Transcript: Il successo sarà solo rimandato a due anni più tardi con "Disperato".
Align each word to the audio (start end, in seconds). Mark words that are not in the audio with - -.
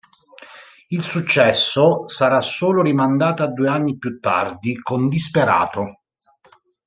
Il 0.87 1.03
successo 1.03 2.07
sarà 2.07 2.41
solo 2.41 2.81
rimandato 2.81 3.43
a 3.43 3.53
due 3.53 3.69
anni 3.69 3.99
più 3.99 4.19
tardi 4.19 4.79
con 4.79 5.07
"Disperato". 5.07 5.97